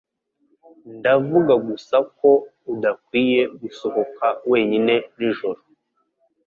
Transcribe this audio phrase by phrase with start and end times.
[0.97, 2.29] Ndavuga gusa ko
[2.73, 5.59] udakwiye gusohoka wenyine nijoro.